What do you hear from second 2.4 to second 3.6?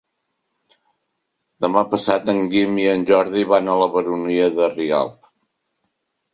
Guim i en Jordi